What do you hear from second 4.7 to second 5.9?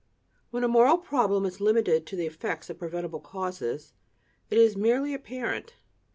merely apparent.